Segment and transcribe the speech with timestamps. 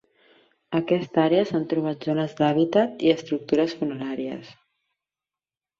[0.77, 4.53] A aquesta àrea s'han trobat zones d'hàbitat i estructures funeràries.